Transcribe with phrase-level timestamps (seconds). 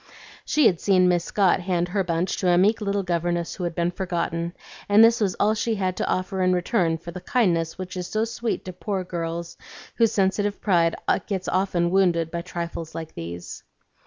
[0.45, 3.75] She had seen Miss Scott hand her bunch to a meek little governess who had
[3.75, 4.55] been forgotten,
[4.89, 8.07] and this was all she had to offer in return for the kindness which is
[8.07, 9.57] so sweet to poor girls
[9.97, 10.95] whose sensitive pride
[11.27, 13.61] gets often wounded by trifles like these.